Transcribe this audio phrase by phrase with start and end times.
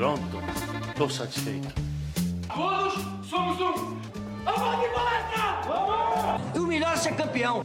[0.00, 0.22] Pronto,
[0.96, 1.68] tô satisfeito.
[2.48, 2.94] Todos
[3.28, 4.00] somos um.
[4.46, 5.60] Vamos de palestra!
[5.66, 6.58] Vamos!
[6.58, 7.62] O melhor é ser campeão.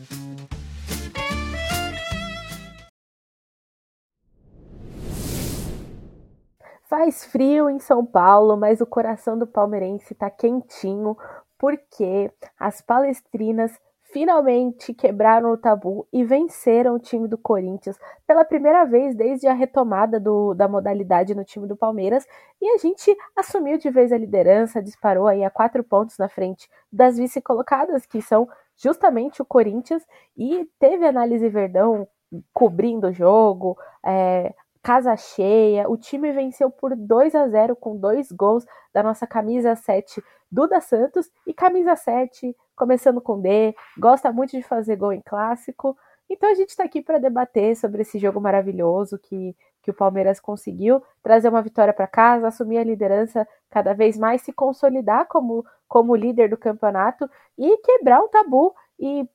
[6.89, 11.17] Faz frio em São Paulo, mas o coração do palmeirense está quentinho
[11.57, 12.29] porque
[12.59, 13.71] as palestrinas
[14.15, 19.51] finalmente quebraram o tabu e venceram o time do Corinthians pela primeira vez desde a
[19.53, 22.25] retomada do, da modalidade no time do Palmeiras
[22.61, 26.69] e a gente assumiu de vez a liderança, disparou aí a quatro pontos na frente
[26.89, 28.47] das vice-colocadas, que são
[28.77, 30.05] justamente o Corinthians,
[30.37, 32.07] e teve análise Verdão
[32.53, 35.89] cobrindo o jogo, é, casa cheia.
[35.89, 40.79] O time venceu por 2 a 0 com dois gols da nossa camisa 7, Duda
[40.79, 45.97] Santos, e camisa 7, começando com D, gosta muito de fazer gol em clássico.
[46.29, 50.39] Então a gente está aqui para debater sobre esse jogo maravilhoso que, que o Palmeiras
[50.39, 55.65] conseguiu trazer uma vitória para casa, assumir a liderança cada vez mais, se consolidar como,
[55.87, 58.75] como líder do campeonato e quebrar um tabu.
[58.99, 59.27] E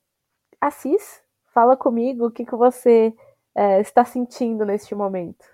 [0.59, 1.21] Assis,
[1.53, 3.13] fala comigo o que, que você
[3.55, 5.45] é, está sentindo neste momento?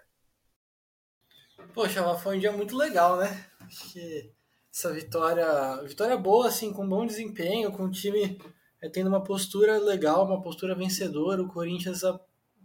[1.73, 3.27] Poxa, foi um dia muito legal, né?
[3.61, 4.36] Acho que
[4.77, 8.39] essa vitória, vitória boa, assim, com bom desempenho, com o time
[8.79, 11.41] é, tendo uma postura legal, uma postura vencedora.
[11.41, 12.01] O Corinthians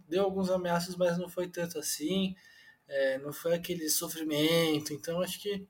[0.07, 2.35] deu alguns ameaças, mas não foi tanto assim.
[2.87, 4.93] É, não foi aquele sofrimento.
[4.93, 5.67] Então, acho que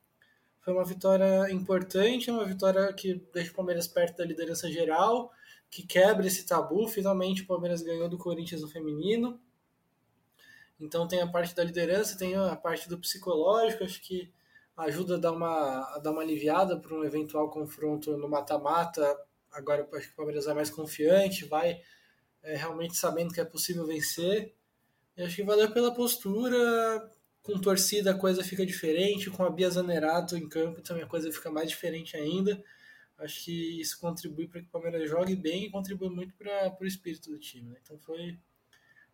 [0.59, 5.31] foi uma vitória importante, uma vitória que deixa o Palmeiras perto da liderança geral,
[5.71, 6.89] que quebra esse tabu.
[6.89, 9.39] Finalmente, o Palmeiras ganhou do Corinthians no feminino.
[10.77, 14.29] Então tem a parte da liderança, tem a parte do psicológico, acho que
[14.77, 19.17] ajuda a dar uma, a dar uma aliviada para um eventual confronto no mata-mata.
[19.51, 21.79] Agora acho que o Palmeiras vai mais confiante, vai
[22.41, 24.53] é, realmente sabendo que é possível vencer.
[25.15, 27.11] E acho que valeu pela postura,
[27.43, 31.31] com torcida a coisa fica diferente, com a Bia Zanerato em campo também a coisa
[31.31, 32.63] fica mais diferente ainda.
[33.17, 36.85] Acho que isso contribui para que o Palmeiras jogue bem e contribui muito para o
[36.85, 37.69] espírito do time.
[37.69, 37.77] Né?
[37.83, 38.39] Então foi,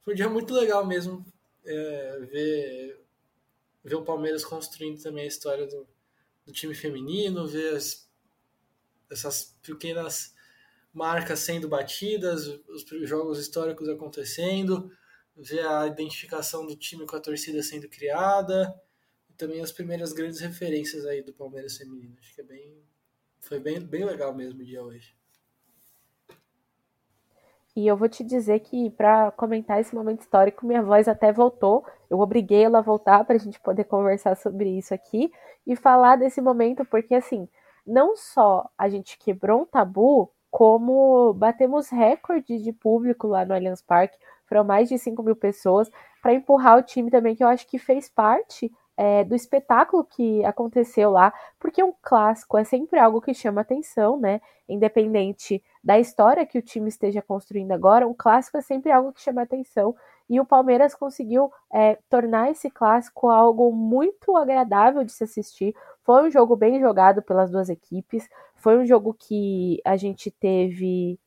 [0.02, 1.26] foi um dia muito legal mesmo
[1.66, 3.02] é, ver,
[3.90, 5.88] ver o Palmeiras construindo também a história do,
[6.46, 8.10] do time feminino, ver as,
[9.12, 10.34] essas pequenas
[10.94, 14.92] marcas sendo batidas, os jogos históricos acontecendo,
[15.36, 18.74] ver a identificação do time com a torcida sendo criada
[19.30, 22.16] e também as primeiras grandes referências aí do Palmeiras feminino.
[22.20, 22.90] Acho que é bem
[23.40, 25.16] foi bem, bem legal mesmo o dia hoje.
[27.76, 31.86] E eu vou te dizer que, para comentar esse momento histórico, minha voz até voltou.
[32.10, 35.32] Eu obriguei ela a voltar para a gente poder conversar sobre isso aqui
[35.66, 37.48] e falar desse momento, porque, assim,
[37.86, 43.82] não só a gente quebrou um tabu, como batemos recordes de público lá no Allianz
[43.82, 44.18] Parque.
[44.48, 45.90] Foram mais de 5 mil pessoas
[46.22, 50.44] para empurrar o time também, que eu acho que fez parte é, do espetáculo que
[50.44, 54.42] aconteceu lá, porque um clássico é sempre algo que chama atenção, né?
[54.68, 59.22] Independente da história que o time esteja construindo agora, um clássico é sempre algo que
[59.22, 59.96] chama atenção.
[60.30, 65.76] E o Palmeiras conseguiu é, tornar esse clássico algo muito agradável de se assistir.
[66.04, 68.30] Foi um jogo bem jogado pelas duas equipes.
[68.56, 71.20] Foi um jogo que a gente teve,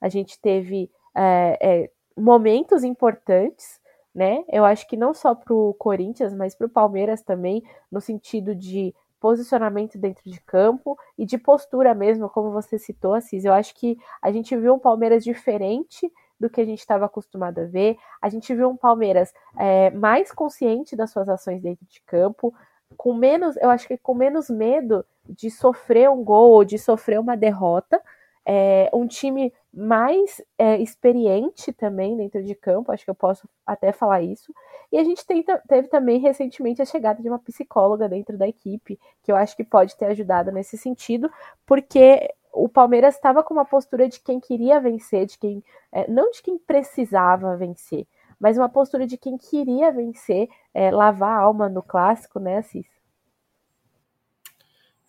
[0.00, 3.80] a gente teve é, é momentos importantes
[4.14, 4.44] né?
[4.48, 8.54] Eu acho que não só para o Corinthians, mas para o Palmeiras também, no sentido
[8.54, 13.44] de posicionamento dentro de campo e de postura mesmo, como você citou, Assis.
[13.44, 17.60] Eu acho que a gente viu um Palmeiras diferente do que a gente estava acostumado
[17.60, 17.98] a ver.
[18.20, 22.54] A gente viu um Palmeiras é, mais consciente das suas ações dentro de campo,
[22.96, 27.20] com menos, eu acho que com menos medo de sofrer um gol ou de sofrer
[27.20, 28.00] uma derrota.
[28.44, 33.92] É, um time mais é, experiente também dentro de campo, acho que eu posso até
[33.92, 34.52] falar isso.
[34.90, 38.98] E a gente tem, teve também recentemente a chegada de uma psicóloga dentro da equipe,
[39.22, 41.30] que eu acho que pode ter ajudado nesse sentido,
[41.64, 46.30] porque o Palmeiras estava com uma postura de quem queria vencer, de quem é, não
[46.30, 48.06] de quem precisava vencer,
[48.38, 52.86] mas uma postura de quem queria vencer, é, lavar a alma no clássico, né, Assis?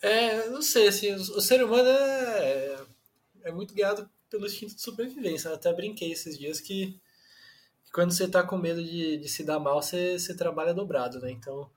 [0.01, 2.77] É, não sei, assim, o ser humano é,
[3.43, 5.49] é muito guiado pelo instinto de sobrevivência.
[5.49, 6.99] Eu até brinquei esses dias que,
[7.83, 11.19] que quando você tá com medo de, de se dar mal, você, você trabalha dobrado,
[11.19, 11.29] né?
[11.29, 11.69] Então,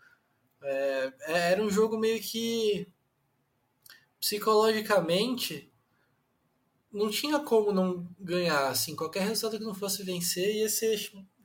[0.63, 2.89] é, é, era um jogo meio que
[4.25, 5.71] psicologicamente
[6.91, 10.95] não tinha como não ganhar, assim, qualquer resultado que não fosse vencer ia ser,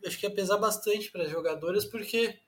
[0.06, 2.40] acho que ia pesar bastante para as jogadoras, porque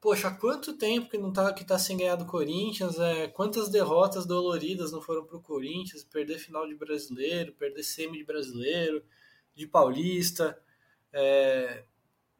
[0.00, 3.68] poxa, há quanto tempo que não tá, que tá sem ganhar do Corinthians, é, quantas
[3.68, 9.02] derrotas doloridas não foram pro Corinthians, perder final de brasileiro, perder semi de brasileiro,
[9.56, 10.56] de paulista,
[11.12, 11.82] é,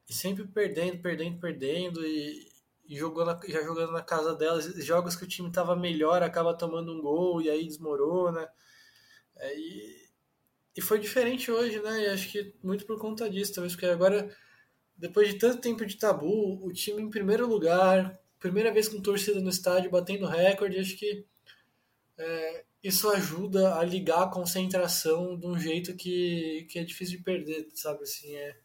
[0.08, 2.57] e sempre perdendo, perdendo, perdendo, e, e
[2.96, 6.92] jogou na, já jogando na casa dela, jogos que o time estava melhor, acaba tomando
[6.92, 8.48] um gol e aí desmorona.
[9.36, 10.08] É, e,
[10.76, 12.04] e foi diferente hoje, né?
[12.04, 14.34] E acho que muito por conta disso, talvez porque agora,
[14.96, 19.40] depois de tanto tempo de tabu, o time em primeiro lugar, primeira vez com torcida
[19.40, 21.26] no estádio, batendo recorde, acho que
[22.16, 27.24] é, isso ajuda a ligar a concentração de um jeito que, que é difícil de
[27.24, 28.02] perder, sabe?
[28.02, 28.56] Assim, é,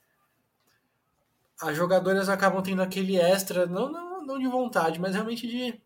[1.62, 5.82] as jogadoras acabam tendo aquele extra, não, não, não de vontade, mas realmente de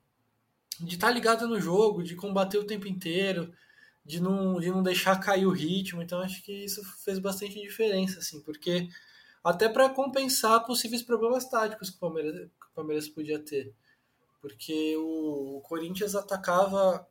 [0.80, 3.52] de estar tá ligada no jogo, de combater o tempo inteiro,
[4.06, 6.02] de não, de não deixar cair o ritmo.
[6.02, 8.88] Então acho que isso fez bastante diferença, assim, porque
[9.44, 13.74] até para compensar possíveis problemas táticos que o Palmeiras, que o Palmeiras podia ter.
[14.42, 17.08] Porque o, o Corinthians atacava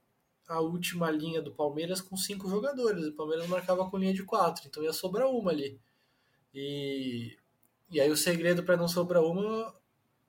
[0.49, 3.07] a última linha do Palmeiras com cinco jogadores.
[3.07, 5.81] O Palmeiras marcava com linha de quatro, então ia sobrar uma ali.
[6.55, 7.37] E
[7.91, 9.75] e aí o segredo para não sobrar uma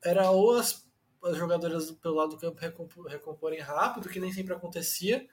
[0.04, 0.87] era ou as,
[1.24, 2.60] as jogadoras pelo lado do campo
[3.08, 5.28] recomporem rápido, que nem sempre acontecia,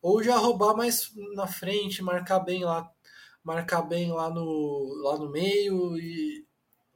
[0.00, 2.90] ou já roubar mais na frente, marcar bem lá,
[3.44, 6.46] marcar bem lá no, lá no meio e,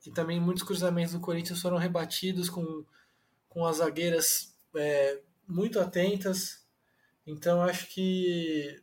[0.07, 2.85] e também muitos cruzamentos do Corinthians foram rebatidos com,
[3.49, 6.67] com as zagueiras é, muito atentas.
[7.27, 8.81] Então acho que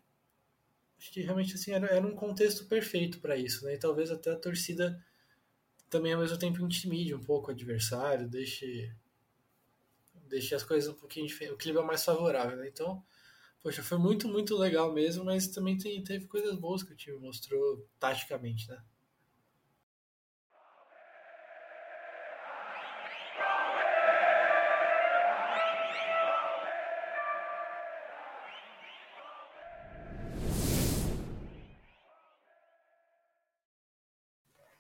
[0.98, 3.76] acho que realmente assim era, era um contexto perfeito para isso, né?
[3.76, 5.04] E talvez até a torcida
[5.90, 8.92] também ao mesmo tempo intimide um pouco o adversário, deixe,
[10.34, 12.68] deixe as coisas um pouquinho diferentes, o clima mais favorável, né?
[12.68, 13.04] Então,
[13.62, 17.18] poxa, foi muito, muito legal mesmo, mas também tem, teve coisas boas que o time
[17.18, 18.84] mostrou taticamente, né?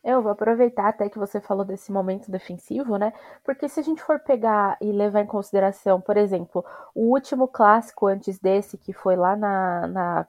[0.04, 3.14] Eu vou aproveitar até que você falou desse momento defensivo, né?
[3.44, 6.64] Porque se a gente for pegar e levar em consideração, por exemplo,
[6.94, 10.28] o último clássico antes desse, que foi lá na, na,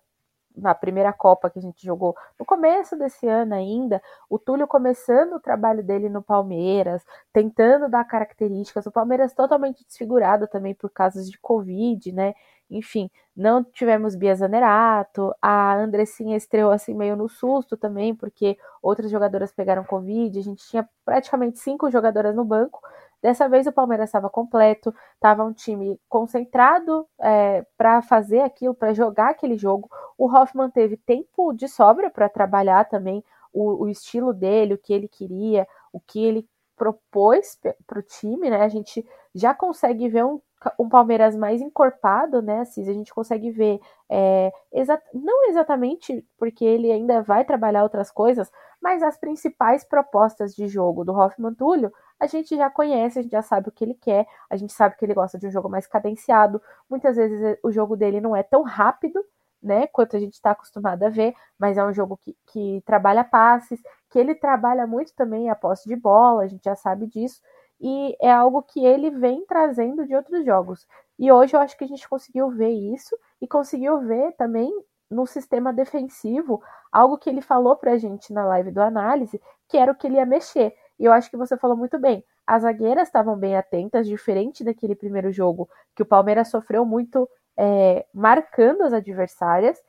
[0.56, 4.00] na primeira Copa que a gente jogou no começo desse ano ainda,
[4.31, 10.47] o Túlio começando o trabalho dele no Palmeiras, tentando dar características, o Palmeiras totalmente desfigurado
[10.47, 12.35] também por casos de Covid, né?
[12.70, 19.11] Enfim, não tivemos Bia Zanerato, a Andressinha estreou assim meio no susto também, porque outras
[19.11, 22.81] jogadoras pegaram Covid, a gente tinha praticamente cinco jogadoras no banco.
[23.22, 28.93] Dessa vez o Palmeiras estava completo, estava um time concentrado é, para fazer aquilo, para
[28.93, 29.88] jogar aquele jogo.
[30.19, 34.93] O Hoffman teve tempo de sobra para trabalhar também o, o estilo dele, o que
[34.93, 36.46] ele queria, o que ele
[36.76, 38.61] propôs para o time, né?
[38.62, 40.40] A gente já consegue ver um
[40.78, 42.88] um Palmeiras mais encorpado, né, Assis?
[42.88, 48.50] A gente consegue ver, é, exa não exatamente porque ele ainda vai trabalhar outras coisas,
[48.81, 53.32] mas as principais propostas de jogo do Hoffman Túlio, a gente já conhece, a gente
[53.32, 55.69] já sabe o que ele quer, a gente sabe que ele gosta de um jogo
[55.69, 56.60] mais cadenciado.
[56.88, 59.22] Muitas vezes eh, o jogo dele não é tão rápido,
[59.62, 63.25] né, quanto a gente está acostumado a ver, mas é um jogo que, que trabalha
[63.25, 63.80] passes,
[64.10, 67.40] que ele trabalha muito também a posse de bola, a gente já sabe disso
[67.81, 70.87] e é algo que ele vem trazendo de outros jogos.
[71.19, 74.73] E hoje eu acho que a gente conseguiu ver isso e conseguiu ver também
[75.11, 79.93] no sistema defensivo algo que ele falou pra gente na live do análise, que era
[79.93, 80.75] o que ele ia mexer.
[80.99, 82.25] E eu acho que você falou muito bem.
[82.47, 88.04] As zagueiras estavam bem atentas, diferente daquele primeiro jogo que o Palmeiras sofreu muito é,
[88.12, 89.83] marcando as adversárias.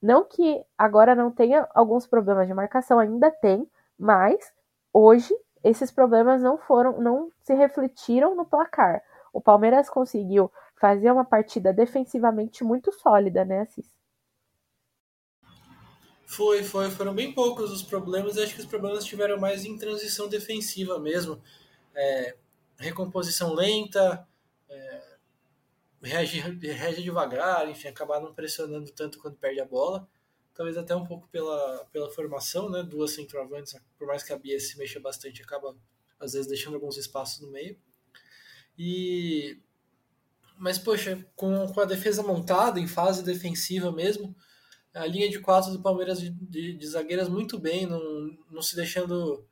[0.00, 4.52] Não que agora não tenha alguns problemas de marcação, ainda tem, mas
[4.92, 5.34] hoje
[5.66, 9.02] esses problemas não foram, não se refletiram no placar.
[9.32, 13.90] O Palmeiras conseguiu fazer uma partida defensivamente muito sólida, né, Assis?
[16.24, 16.90] Foi, foi.
[16.90, 18.38] Foram bem poucos os problemas.
[18.38, 21.42] Acho que os problemas tiveram mais em transição defensiva mesmo.
[21.94, 22.36] É,
[22.78, 24.26] recomposição lenta,
[24.68, 25.02] é,
[26.02, 30.08] reage, reage devagar, enfim, acabar não pressionando tanto quando perde a bola
[30.56, 32.82] talvez até um pouco pela, pela formação, né?
[32.82, 35.76] Duas centroavantes, por mais que a Bia se mexa bastante, acaba
[36.18, 37.78] às vezes deixando alguns espaços no meio.
[38.78, 39.60] E
[40.58, 44.34] mas poxa, com, com a defesa montada em fase defensiva mesmo,
[44.94, 48.74] a linha de quatro do Palmeiras de, de, de zagueiras muito bem, não, não se
[48.74, 49.46] deixando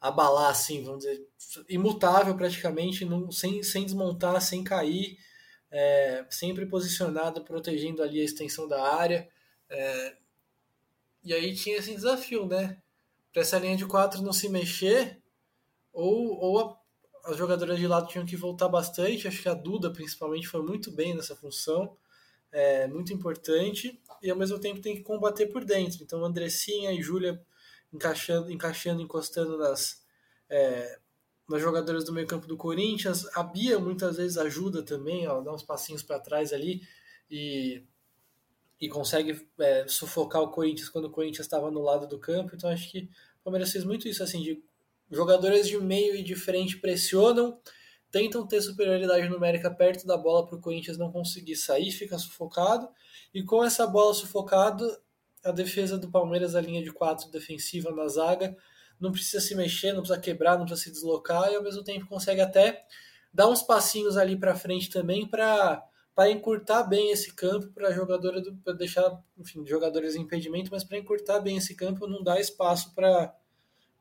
[0.00, 1.24] abalar assim, vamos dizer,
[1.68, 5.16] imutável praticamente, não, sem, sem desmontar, sem cair,
[5.70, 9.28] é, sempre posicionado, protegendo ali a extensão da área.
[9.70, 10.16] É,
[11.24, 12.80] e aí tinha esse desafio, né?
[13.32, 15.22] Para essa linha de quatro não se mexer,
[15.92, 19.28] ou, ou a, as jogadoras de lado tinham que voltar bastante.
[19.28, 21.96] Acho que a Duda, principalmente, foi muito bem nessa função,
[22.50, 26.02] é, muito importante, e ao mesmo tempo tem que combater por dentro.
[26.02, 27.40] Então, Andressinha e Júlia
[27.92, 30.02] encaixando, encaixando, encostando nas,
[30.48, 30.98] é,
[31.48, 33.26] nas jogadoras do meio campo do Corinthians.
[33.36, 36.82] A Bia muitas vezes ajuda também, ó, dá uns passinhos para trás ali
[37.30, 37.84] e,
[38.82, 42.50] e consegue é, sufocar o Corinthians quando o Corinthians estava no lado do campo.
[42.52, 43.08] Então acho que
[43.40, 44.60] o Palmeiras fez muito isso, assim, de
[45.08, 47.60] jogadores de meio e de frente pressionam,
[48.10, 52.88] tentam ter superioridade numérica perto da bola para o Corinthians não conseguir sair, fica sufocado.
[53.32, 55.00] E com essa bola sufocada,
[55.44, 58.56] a defesa do Palmeiras, a linha de quatro defensiva na zaga,
[58.98, 62.08] não precisa se mexer, não precisa quebrar, não precisa se deslocar e ao mesmo tempo
[62.08, 62.84] consegue até
[63.32, 68.42] dar uns passinhos ali para frente também para para encurtar bem esse campo para jogadora
[68.62, 72.94] para deixar, enfim, jogadores em impedimento, mas para encurtar bem esse campo não dá espaço
[72.94, 73.34] para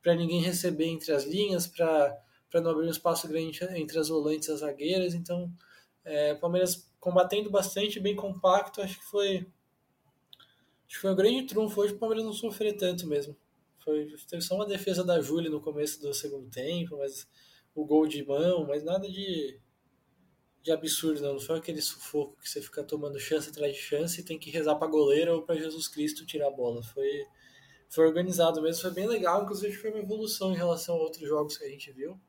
[0.02, 2.18] para ninguém receber entre as linhas, para
[2.50, 5.14] para não abrir um espaço grande entre as volantes e as zagueiras.
[5.14, 5.50] Então,
[6.04, 9.38] é, o Palmeiras combatendo bastante, bem compacto, acho que foi
[10.86, 13.38] acho que foi um grande trunfo hoje o Palmeiras não sofrer tanto mesmo.
[13.80, 17.28] Foi, teve só uma defesa da Júlia no começo do segundo tempo, mas
[17.74, 19.60] o gol de mão, mas nada de,
[20.62, 21.40] de absurdo, não.
[21.40, 24.76] Foi aquele sufoco que você fica tomando chance atrás de chance e tem que rezar
[24.76, 26.84] para goleiro ou para Jesus Cristo tirar a bola.
[26.84, 27.26] Foi,
[27.90, 29.44] foi organizado mesmo, foi bem legal.
[29.44, 32.20] Inclusive, foi uma evolução em relação a outros jogos que a gente viu.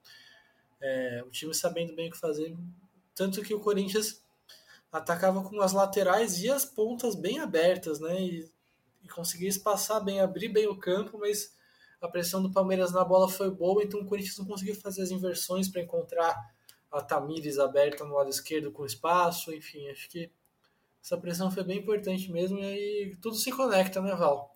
[0.81, 2.57] É, o time sabendo bem o que fazer.
[3.15, 4.25] Tanto que o Corinthians
[4.91, 8.21] atacava com as laterais e as pontas bem abertas, né?
[8.21, 8.53] E
[9.03, 11.55] e conseguiu espaçar bem, abrir bem o campo, mas
[12.01, 15.11] a pressão do Palmeiras na bola foi boa, então o Corinthians não conseguiu fazer as
[15.11, 16.37] inversões para encontrar
[16.93, 20.31] a Tamires aberta no lado esquerdo com espaço, enfim, acho que
[21.03, 24.55] essa pressão foi bem importante mesmo e aí tudo se conecta, né, Val?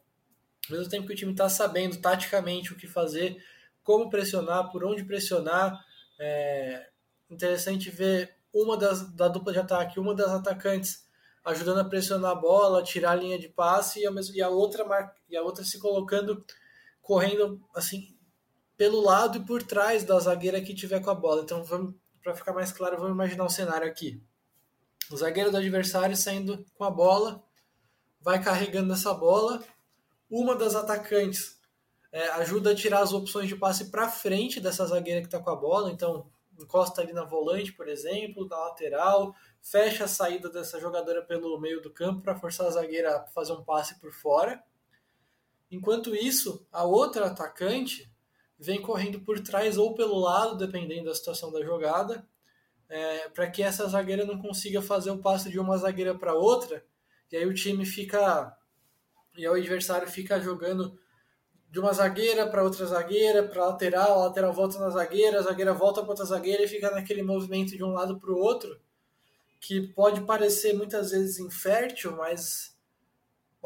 [0.68, 3.42] Ao mesmo tempo que o time está sabendo taticamente o que fazer,
[3.82, 5.82] como pressionar, por onde pressionar,
[6.18, 6.90] é
[7.30, 11.06] interessante ver uma das da dupla de ataque, uma das atacantes
[11.44, 14.84] ajudando a pressionar a bola, tirar a linha de passe e a, e a outra
[15.28, 16.44] e a outra se colocando
[17.00, 18.16] correndo assim
[18.76, 21.42] pelo lado e por trás da zagueira que tiver com a bola.
[21.42, 21.94] Então vamos
[22.26, 24.20] para ficar mais claro, vamos imaginar um cenário aqui.
[25.12, 27.40] O zagueiro do adversário saindo com a bola,
[28.20, 29.62] vai carregando essa bola.
[30.28, 31.60] Uma das atacantes
[32.10, 35.50] é, ajuda a tirar as opções de passe para frente dessa zagueira que está com
[35.50, 35.92] a bola.
[35.92, 36.28] Então
[36.58, 41.80] encosta ali na volante, por exemplo, na lateral, fecha a saída dessa jogadora pelo meio
[41.80, 44.60] do campo para forçar a zagueira a fazer um passe por fora.
[45.70, 48.12] Enquanto isso, a outra atacante
[48.58, 52.26] vem correndo por trás ou pelo lado, dependendo da situação da jogada,
[52.88, 56.84] é, para que essa zagueira não consiga fazer o passe de uma zagueira para outra,
[57.30, 58.56] e aí o time fica.
[59.36, 60.98] E o adversário fica jogando
[61.70, 65.74] de uma zagueira para outra zagueira, para lateral, a lateral volta na zagueira, a zagueira
[65.74, 68.80] volta para outra zagueira e fica naquele movimento de um lado para o outro
[69.60, 72.75] que pode parecer muitas vezes infértil, mas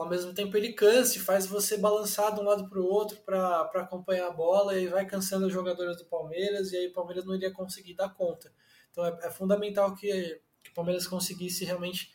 [0.01, 3.19] ao mesmo tempo ele cansa e faz você balançar de um lado para o outro
[3.19, 7.25] para acompanhar a bola e vai cansando os jogadores do Palmeiras e aí o Palmeiras
[7.27, 8.53] não iria conseguir dar conta.
[8.91, 12.11] Então é, é fundamental que, que o Palmeiras conseguisse realmente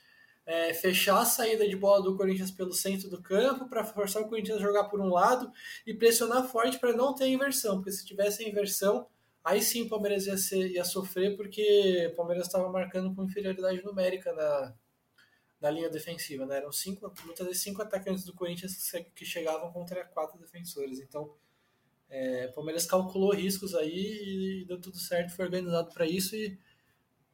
[0.46, 4.28] é, fechar a saída de bola do Corinthians pelo centro do campo para forçar o
[4.28, 5.52] Corinthians a jogar por um lado
[5.86, 9.08] e pressionar forte para não ter inversão, porque se tivesse inversão
[9.46, 13.84] Aí sim o Palmeiras ia, ser, ia sofrer porque o Palmeiras estava marcando com inferioridade
[13.84, 14.74] numérica na,
[15.60, 16.46] na linha defensiva.
[16.46, 16.58] Né?
[16.58, 21.00] Eram cinco, muitas vezes cinco atacantes do Corinthians que chegavam contra quatro defensores.
[21.00, 21.36] Então
[22.10, 26.36] é, o Palmeiras calculou riscos aí e deu tudo certo, foi organizado para isso.
[26.36, 26.58] E,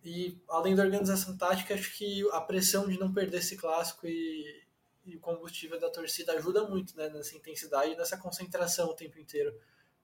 [0.04, 4.64] e além da organização tática, acho que a pressão de não perder esse clássico e,
[5.06, 9.54] e o combustível da torcida ajuda muito né, nessa intensidade, nessa concentração o tempo inteiro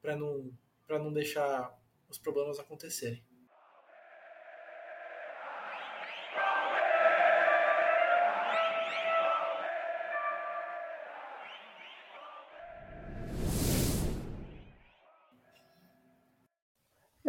[0.02, 0.52] para não,
[0.90, 1.76] não deixar
[2.10, 3.24] os problemas acontecerem.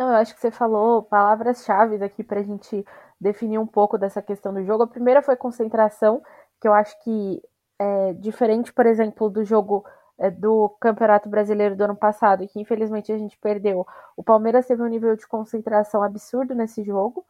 [0.09, 2.85] Eu acho que você falou palavras-chave aqui para a gente
[3.21, 4.85] definir um pouco dessa questão do jogo.
[4.85, 6.23] A primeira foi concentração,
[6.61, 7.43] que eu acho que
[7.79, 9.85] é diferente, por exemplo, do jogo
[10.19, 13.87] é, do Campeonato Brasileiro do ano passado, que infelizmente a gente perdeu,
[14.17, 17.25] o Palmeiras teve um nível de concentração absurdo nesse jogo,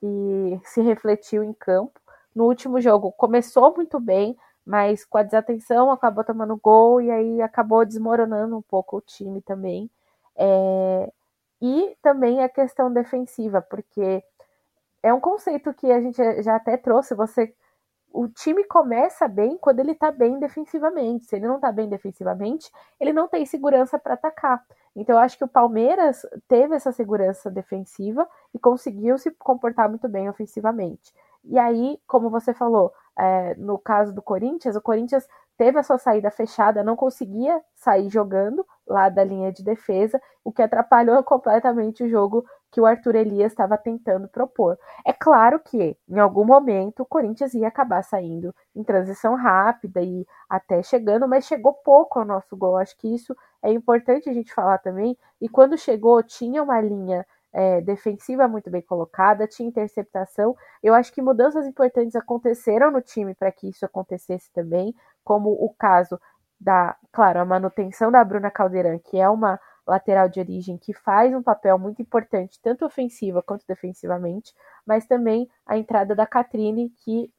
[0.00, 2.00] que se refletiu em campo.
[2.34, 7.42] No último jogo começou muito bem, mas com a desatenção acabou tomando gol e aí
[7.42, 9.90] acabou desmoronando um pouco o time também.
[10.36, 11.12] É...
[11.60, 14.22] E também a questão defensiva, porque
[15.02, 17.54] é um conceito que a gente já até trouxe, você
[18.12, 21.26] o time começa bem quando ele tá bem defensivamente.
[21.26, 24.64] Se ele não tá bem defensivamente, ele não tem segurança para atacar.
[24.96, 30.08] Então eu acho que o Palmeiras teve essa segurança defensiva e conseguiu se comportar muito
[30.08, 31.14] bem ofensivamente.
[31.44, 35.26] E aí, como você falou, é, no caso do Corinthians, o Corinthians
[35.58, 40.50] teve a sua saída fechada, não conseguia sair jogando lá da linha de defesa, o
[40.50, 44.78] que atrapalhou completamente o jogo que o Arthur Elias estava tentando propor.
[45.04, 50.26] É claro que, em algum momento, o Corinthians ia acabar saindo em transição rápida e
[50.48, 52.76] até chegando, mas chegou pouco ao nosso gol.
[52.76, 55.18] Acho que isso é importante a gente falar também.
[55.40, 60.56] E quando chegou, tinha uma linha é, defensiva muito bem colocada, tinha interceptação.
[60.82, 65.74] Eu acho que mudanças importantes aconteceram no time para que isso acontecesse também, como o
[65.78, 66.20] caso
[66.60, 71.34] da, claro, a manutenção da Bruna Caldeirão, que é uma lateral de origem que faz
[71.34, 74.54] um papel muito importante, tanto ofensiva quanto defensivamente,
[74.86, 77.32] mas também a entrada da Catrine, que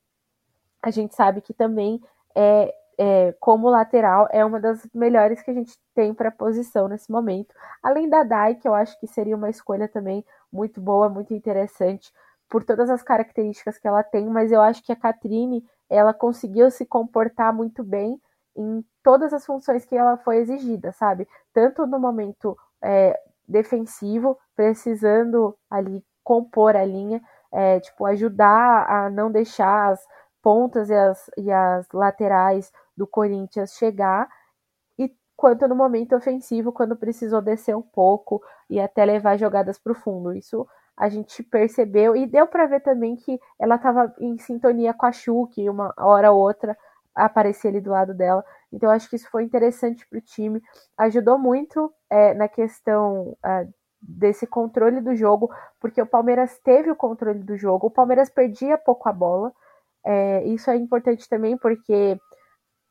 [0.81, 2.01] a gente sabe que também
[2.35, 7.11] é, é, como lateral é uma das melhores que a gente tem para posição nesse
[7.11, 7.51] momento.
[7.81, 12.13] Além da Dai, que eu acho que seria uma escolha também muito boa, muito interessante,
[12.47, 16.69] por todas as características que ela tem, mas eu acho que a Catrine ela conseguiu
[16.69, 18.21] se comportar muito bem
[18.55, 21.27] em todas as funções que ela foi exigida, sabe?
[21.51, 27.19] Tanto no momento é, defensivo, precisando ali compor a linha,
[27.51, 30.05] é, tipo, ajudar a não deixar as
[30.41, 34.29] pontas e as, e as laterais do Corinthians chegar,
[34.97, 39.91] e quanto no momento ofensivo, quando precisou descer um pouco e até levar jogadas para
[39.91, 40.33] o fundo.
[40.33, 45.05] Isso a gente percebeu e deu para ver também que ela estava em sintonia com
[45.05, 46.77] a Chu, que uma hora ou outra
[47.15, 48.43] aparecia ali do lado dela.
[48.71, 50.61] Então acho que isso foi interessante para o time,
[50.97, 53.67] ajudou muito é, na questão é,
[54.01, 58.77] desse controle do jogo, porque o Palmeiras teve o controle do jogo, o Palmeiras perdia
[58.77, 59.51] pouco a bola.
[60.05, 62.17] É, isso é importante também porque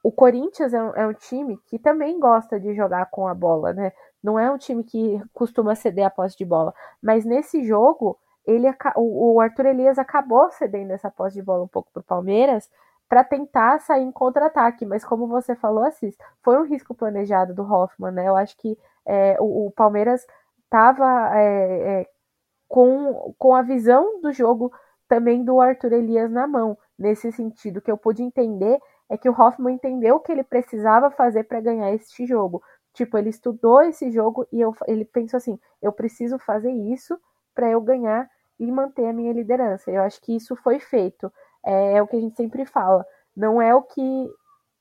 [0.02, 3.72] o Corinthians é um, é um, time que também gosta de jogar com a bola,
[3.72, 3.92] né?
[4.22, 6.74] Não é um time que costuma ceder a posse de bola.
[7.02, 11.90] Mas nesse jogo, ele o, Arthur Elias acabou cedendo essa posse de bola um pouco
[11.92, 12.70] para o Palmeiras
[13.08, 14.86] para tentar sair em contra-ataque.
[14.86, 18.28] Mas como você falou, Assis, foi um risco planejado do Hoffman, né?
[18.28, 20.26] Eu acho que é, o, o, Palmeiras
[20.64, 22.06] estava é, é,
[22.68, 24.72] com, com a visão do jogo
[25.08, 29.32] também do Arthur Elias na mão, nesse sentido, que eu pude entender é que o
[29.32, 32.62] Hoffman entendeu o que ele precisava fazer para ganhar este jogo.
[32.92, 37.18] Tipo, ele estudou esse jogo e eu, ele pensou assim: eu preciso fazer isso
[37.54, 39.90] para eu ganhar e manter a minha liderança.
[39.90, 41.32] Eu acho que isso foi feito.
[41.64, 43.04] É, é, o que a gente sempre fala.
[43.36, 44.30] Não é o que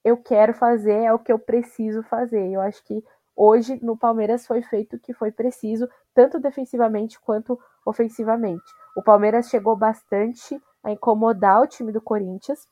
[0.03, 2.49] eu quero fazer, é o que eu preciso fazer.
[2.51, 3.03] Eu acho que
[3.35, 8.63] hoje no Palmeiras foi feito o que foi preciso, tanto defensivamente quanto ofensivamente.
[8.95, 12.67] O Palmeiras chegou bastante a incomodar o time do Corinthians.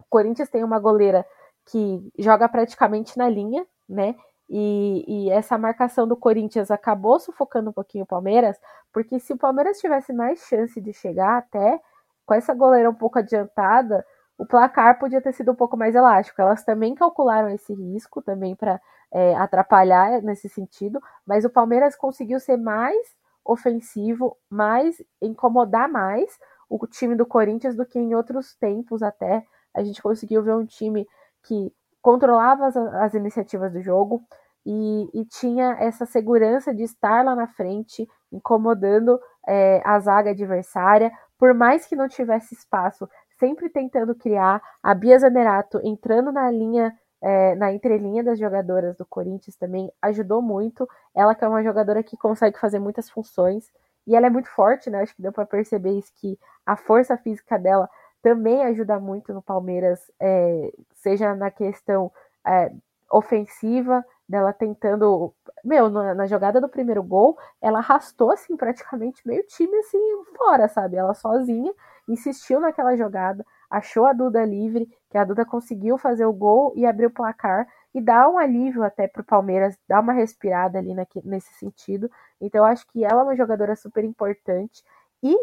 [0.00, 1.26] O Corinthians tem uma goleira
[1.66, 4.14] que joga praticamente na linha, né?
[4.48, 8.56] E, e, essa marcação do Corinthians acabou sufocando um pouquinho o Palmeiras,
[8.92, 11.80] porque se o Palmeiras tivesse mais chance de chegar até
[12.24, 14.06] com essa goleira um pouco adiantada,
[14.38, 16.40] o placar podia ter sido um pouco mais elástico.
[16.40, 18.80] Elas também calcularam esse risco também para
[19.12, 22.96] é, atrapalhar nesse sentido, mas o Palmeiras conseguiu ser mais
[23.44, 29.44] ofensivo, mais incomodar mais o time do Corinthians do que em outros tempos até.
[29.74, 31.06] A gente conseguiu ver um time
[31.44, 34.22] que controlava as, as iniciativas do jogo
[34.64, 41.12] e, e, tinha essa segurança de estar lá na frente, incomodando é, a zaga adversária,
[41.38, 44.60] por mais que não tivesse espaço, sempre tentando criar.
[44.82, 50.42] A Bia Zanerato entrando na linha, é, na entrelinha das jogadoras do Corinthians também ajudou
[50.42, 50.88] muito.
[51.14, 53.70] Ela que é uma jogadora que consegue fazer muitas funções.
[54.06, 55.02] E ela é muito forte, né?
[55.02, 57.88] Acho que deu para perceber isso que a força física dela
[58.22, 62.10] também ajuda muito no Palmeiras, é, seja na questão
[62.46, 62.72] é,
[63.10, 65.32] ofensiva, dela tentando.
[65.64, 69.98] Meu, na, na, jogada do primeiro gol, ela arrastou assim praticamente meio time assim
[70.36, 70.96] fora, sabe?
[70.96, 71.72] Ela sozinha
[72.08, 76.86] insistiu naquela jogada, achou a Duda livre, que a Duda conseguiu fazer o gol e
[76.86, 80.94] abrir o placar e dá um alívio até para o Palmeiras, dá uma respirada ali
[81.24, 82.10] nesse sentido.
[82.38, 84.84] Então, eu acho que ela é uma jogadora super importante.
[85.22, 85.34] E,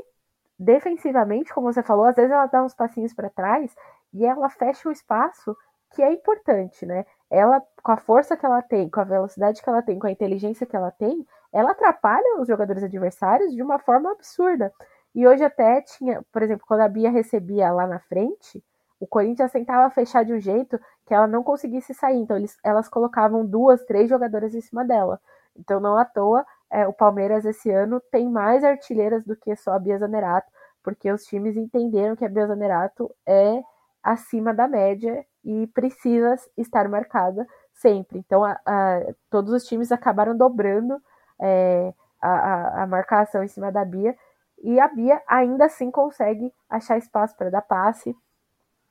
[0.60, 3.76] defensivamente, como você falou, às vezes ela dá uns passinhos para trás
[4.14, 5.58] e ela fecha o espaço
[5.96, 7.08] que é importante, né?
[7.28, 10.12] Ela, com a força que ela tem, com a velocidade que ela tem, com a
[10.12, 14.72] inteligência que ela tem, ela atrapalha os jogadores adversários de uma forma absurda.
[15.16, 18.64] E hoje até tinha, por exemplo, quando a Bia recebia lá na frente,
[19.04, 22.18] o Corinthians tentava fechar de um jeito que ela não conseguisse sair.
[22.18, 25.20] Então, eles, elas colocavam duas, três jogadoras em cima dela.
[25.58, 29.74] Então, não à toa, é, o Palmeiras esse ano tem mais artilheiras do que só
[29.74, 30.50] a Bia Zanerato,
[30.82, 33.62] porque os times entenderam que a Bia Zanerato é
[34.02, 38.20] acima da média e precisa estar marcada sempre.
[38.20, 40.98] Então, a, a, todos os times acabaram dobrando
[41.42, 44.16] é, a, a marcação em cima da Bia,
[44.64, 48.16] e a Bia ainda assim consegue achar espaço para dar passe,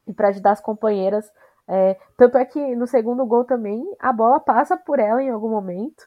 [0.06, 1.30] e para ajudar as companheiras.
[1.68, 5.50] É, tanto é que no segundo gol também a bola passa por ela em algum
[5.50, 6.06] momento.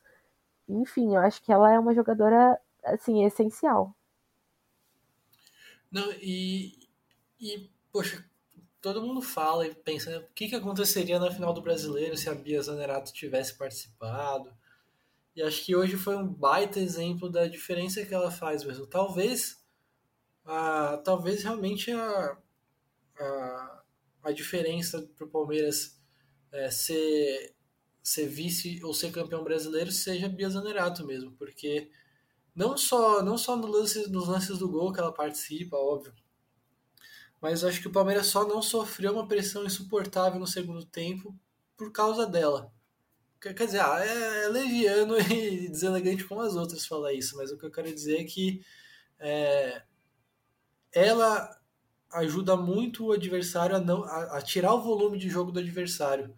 [0.68, 3.96] Enfim, eu acho que ela é uma jogadora assim essencial.
[5.92, 6.88] Não, e,
[7.40, 8.24] e poxa,
[8.82, 12.30] todo mundo fala e pensa, né, o que, que aconteceria na final do brasileiro se
[12.30, 14.52] a Bia Zanerato tivesse participado?
[15.36, 18.88] E acho que hoje foi um baita exemplo da diferença que ela faz mesmo.
[18.88, 19.64] Talvez,
[20.46, 22.38] a, talvez realmente a,
[23.20, 23.84] a,
[24.26, 26.02] a diferença para o Palmeiras
[26.52, 27.56] é, ser,
[28.02, 31.92] ser vice ou ser campeão brasileiro seja a Bia Zanerato mesmo, porque
[32.56, 36.14] não só, não só no lance, nos lances do gol que ela participa, óbvio,
[37.40, 41.38] mas acho que o Palmeiras só não sofreu uma pressão insuportável no segundo tempo
[41.78, 42.74] por causa dela.
[43.40, 47.58] Quer dizer, ah, é, é leviano e deselegante como as outras falar isso, mas o
[47.60, 48.66] que eu quero dizer é que
[49.20, 49.84] é,
[50.92, 51.62] ela
[52.20, 56.34] ajuda muito o adversário a, não, a, a, tirar o volume de jogo do adversário.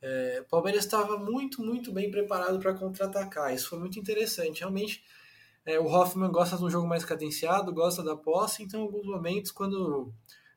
[0.00, 3.54] É, o Palmeiras estava muito, muito bem preparado para contra-atacar.
[3.54, 4.60] Isso foi muito interessante.
[4.60, 5.02] Realmente,
[5.64, 9.06] é, o Hoffman gosta de um jogo mais cadenciado, gosta da posse, então, em alguns
[9.06, 10.12] momentos, quando,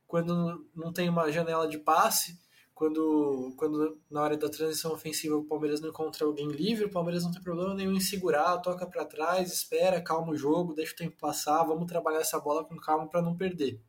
[0.08, 2.40] quando não tem uma janela de passe,
[2.74, 7.24] quando, quando na hora da transição ofensiva o Palmeiras não encontra alguém livre, o Palmeiras
[7.24, 10.96] não tem problema nenhum em segurar, toca para trás, espera, calma o jogo, deixa o
[10.96, 13.80] tempo passar, vamos trabalhar essa bola com calma para não perder.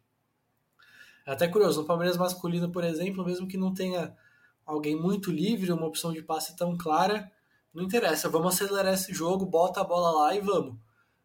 [1.26, 4.16] É até curioso, no Palmeiras masculino, por exemplo, mesmo que não tenha
[4.66, 7.30] alguém muito livre, uma opção de passe tão clara,
[7.72, 10.76] não interessa, vamos acelerar esse jogo, bota a bola lá e vamos.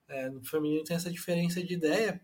[0.07, 2.21] É, no feminino tem essa diferença de ideia,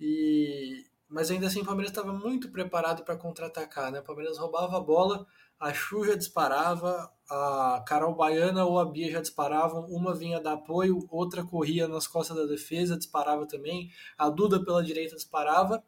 [0.00, 3.92] e mas ainda assim o Palmeiras estava muito preparado para contra-atacar.
[3.92, 4.00] Né?
[4.00, 5.26] O Palmeiras roubava a bola,
[5.60, 10.54] a Chu já disparava, a Carol Baiana ou a Bia já disparavam, uma vinha dar
[10.54, 15.84] apoio, outra corria nas costas da defesa, disparava também, a Duda pela direita disparava.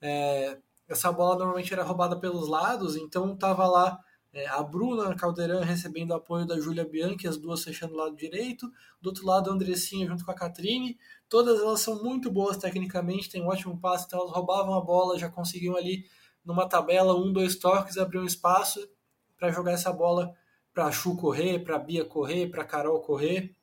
[0.00, 0.58] É,
[0.88, 4.00] essa bola normalmente era roubada pelos lados, então estava lá
[4.32, 8.70] é, a Bruna Caldeirão recebendo apoio da Júlia Bianchi, as duas fechando o lado direito.
[9.00, 10.96] Do outro lado, a Andressinha junto com a Catrine.
[11.28, 15.18] Todas elas são muito boas tecnicamente, têm um ótimo passe, então elas roubavam a bola,
[15.18, 16.04] já conseguiam ali
[16.44, 18.88] numa tabela, um, dois toques, abrir um espaço
[19.36, 20.34] para jogar essa bola
[20.72, 23.54] para a Chu correr, para a Bia correr, para a Carol correr.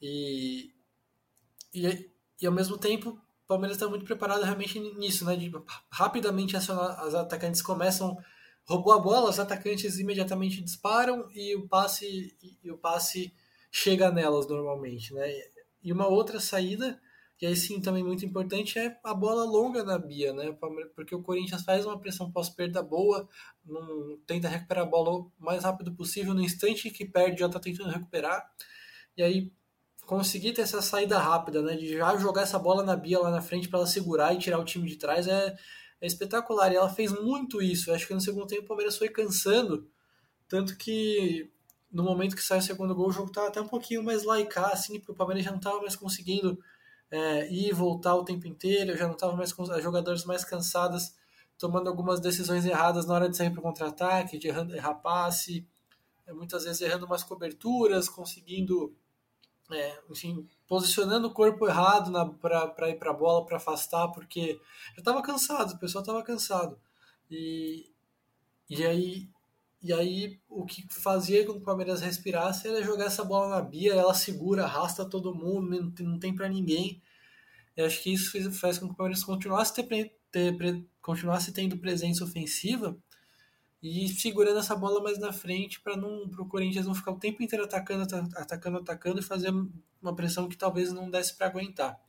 [0.00, 0.74] E,
[1.72, 5.36] e, e ao mesmo tempo, o Palmeiras está muito preparado realmente nisso, né?
[5.36, 5.52] De
[5.90, 8.16] rapidamente acionar, as atacantes começam
[8.66, 13.34] roubou a bola, os atacantes imediatamente disparam e o passe e o passe
[13.70, 15.30] chega nelas normalmente, né?
[15.82, 16.98] E uma outra saída,
[17.36, 20.56] que aí sim também muito importante, é a bola longa na Bia, né?
[20.96, 23.28] Porque o Corinthians faz uma pressão pós-perda boa,
[23.64, 27.60] não, tenta recuperar a bola o mais rápido possível, no instante que perde já está
[27.60, 28.50] tentando recuperar,
[29.16, 29.52] e aí
[30.06, 31.76] conseguir ter essa saída rápida, né?
[31.76, 34.58] De já jogar essa bola na Bia lá na frente para ela segurar e tirar
[34.58, 35.56] o time de trás é
[36.04, 36.72] é espetacular.
[36.72, 37.90] E ela fez muito isso.
[37.90, 39.88] Eu acho que no segundo tempo o Palmeiras foi cansando.
[40.48, 41.50] Tanto que
[41.90, 44.72] no momento que sai o segundo gol, o jogo estava até um pouquinho mais laicar,
[44.72, 46.58] assim, porque o Palmeiras já não estava mais conseguindo
[47.10, 50.44] é, ir e voltar o tempo inteiro, já não estava mais com as jogadoras mais
[50.44, 51.14] cansadas,
[51.56, 55.66] tomando algumas decisões erradas na hora de sair para o contra-ataque, de errar passe,
[56.26, 58.94] é, muitas vezes errando umas coberturas, conseguindo
[59.74, 64.60] é, enfim, posicionando o corpo errado para ir para a bola, para afastar, porque
[64.94, 66.78] já estava cansado, o pessoal estava cansado.
[67.30, 67.90] E,
[68.68, 69.28] e, aí,
[69.82, 73.62] e aí o que fazia com que o Palmeiras respirasse era jogar essa bola na
[73.62, 77.02] Bia, ela segura, arrasta todo mundo, não tem, tem para ninguém.
[77.76, 81.78] E acho que isso fez, faz com que o Palmeiras continuasse, ter, ter, continuasse tendo
[81.78, 82.96] presença ofensiva
[83.86, 87.42] e segurando essa bola mais na frente para não o Corinthians não ficar o tempo
[87.42, 88.02] inteiro atacando,
[88.34, 89.52] atacando, atacando e fazer
[90.00, 92.00] uma pressão que talvez não desse para aguentar.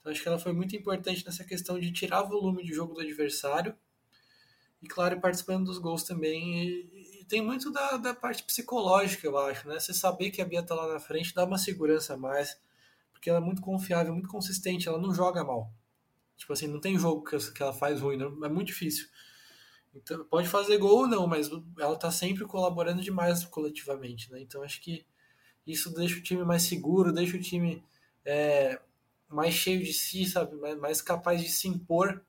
[0.00, 3.00] Então acho que ela foi muito importante nessa questão de tirar volume de jogo do
[3.00, 3.72] adversário
[4.82, 9.38] e claro participando dos gols também e, e tem muito da, da, parte psicológica eu
[9.38, 9.78] acho, né?
[9.78, 12.58] Você saber que a Bia tá lá na frente dá uma segurança a mais
[13.12, 15.72] porque ela é muito confiável, muito consistente, ela não joga mal.
[16.36, 19.06] Tipo assim, não tem jogo que, ela faz ruim, não, é muito difícil.
[19.94, 24.40] Então, pode fazer gol ou não, mas ela está sempre colaborando demais coletivamente, né?
[24.40, 25.04] Então acho que
[25.66, 27.84] isso deixa o time mais seguro, deixa o time
[28.24, 28.80] é,
[29.28, 30.56] mais cheio de si, sabe?
[30.76, 32.24] Mais, capaz de se impor.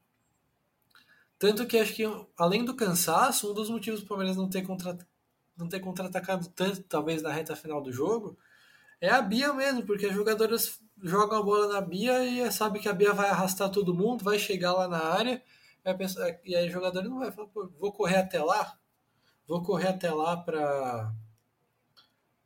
[1.39, 2.03] Tanto que acho que,
[2.37, 4.97] além do cansaço, um dos motivos do Palmeiras não ter, contra,
[5.57, 8.37] não ter contra-atacado tanto, talvez, na reta final do jogo,
[9.01, 12.87] é a Bia mesmo, porque as jogadoras jogam a bola na Bia e sabe que
[12.87, 15.41] a Bia vai arrastar todo mundo, vai chegar lá na área
[16.45, 18.77] E aí o jogador não vai falar, vou correr até lá,
[19.47, 21.13] vou correr até lá para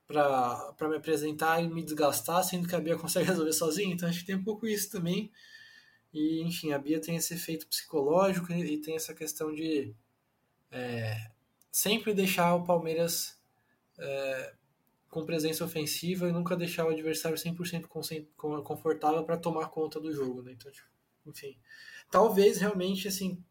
[0.07, 3.93] para me apresentar e me desgastar, sendo que a Bia consegue resolver sozinha.
[3.93, 5.31] Então acho que tem um pouco isso também.
[6.13, 9.93] E, enfim, a Bia tem esse efeito psicológico e tem essa questão de
[10.71, 11.29] é,
[11.69, 13.37] sempre deixar o Palmeiras
[13.99, 14.53] é,
[15.09, 17.87] com presença ofensiva e nunca deixar o adversário 100%
[18.63, 20.53] confortável para tomar conta do jogo, né?
[20.53, 20.87] Então, tipo,
[21.27, 21.57] enfim,
[22.09, 23.43] talvez realmente assim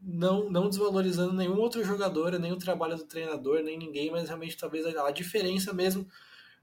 [0.00, 4.56] não, não desvalorizando nenhum outro jogador, nem o trabalho do treinador, nem ninguém, mas realmente
[4.56, 6.08] talvez a, diferença mesmo.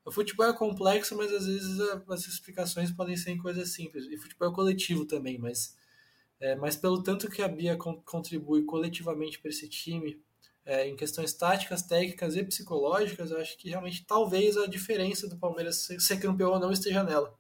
[0.05, 4.05] O futebol é complexo, mas às vezes a, as explicações podem ser em coisas simples.
[4.05, 5.75] E futebol é coletivo também, mas,
[6.39, 10.21] é, mas pelo tanto que a Bia con, contribui coletivamente para esse time,
[10.65, 15.37] é, em questões táticas, técnicas e psicológicas, eu acho que realmente talvez a diferença do
[15.37, 17.33] Palmeiras ser, ser campeão ou não esteja nela.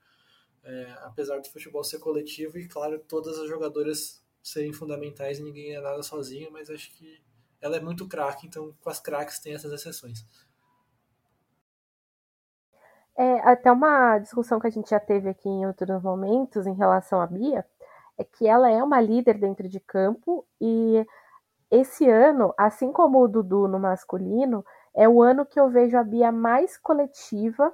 [0.63, 5.75] É, apesar do futebol ser coletivo e, claro, todas as jogadoras serem fundamentais e ninguém
[5.75, 7.21] é nada sozinho, mas acho que
[7.61, 10.25] ela é muito craque, então com as craques tem essas exceções.
[13.17, 17.19] É, até uma discussão que a gente já teve aqui em outros momentos em relação
[17.19, 17.65] à Bia,
[18.17, 21.05] é que ela é uma líder dentro de campo e
[21.69, 26.03] esse ano, assim como o Dudu no masculino, é o ano que eu vejo a
[26.03, 27.73] Bia mais coletiva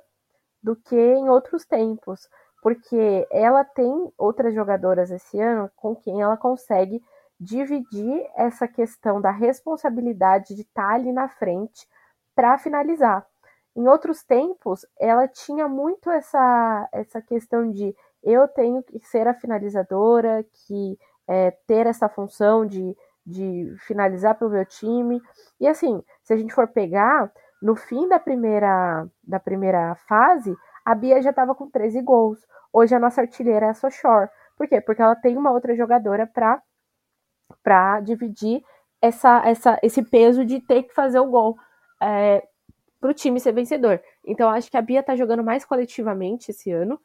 [0.62, 2.28] do que em outros tempos
[2.66, 7.00] porque ela tem outras jogadoras esse ano com quem ela consegue
[7.40, 11.88] dividir essa questão da responsabilidade de estar ali na frente
[12.36, 13.24] para finalizar.
[13.76, 19.36] Em outros tempos, ela tinha muito essa, essa questão de eu tenho que ser a
[19.36, 20.98] finalizadora, que
[21.28, 25.22] é, ter essa função de, de finalizar para o meu time.
[25.60, 30.94] E assim, se a gente for pegar, no fim da primeira, da primeira fase, a
[30.94, 32.40] Bia já estava com 13 gols.
[32.72, 34.30] Hoje a nossa artilheira é a Sochor.
[34.56, 34.80] Por quê?
[34.80, 36.62] Porque ela tem uma outra jogadora para
[37.64, 38.64] para dividir
[39.02, 41.58] essa, essa, esse peso de ter que fazer o gol
[42.02, 42.48] é,
[43.00, 44.02] para o time ser vencedor.
[44.26, 47.00] Então acho que a Bia está jogando mais coletivamente esse ano